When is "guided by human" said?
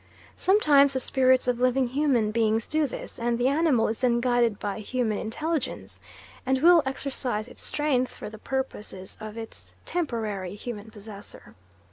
4.19-5.19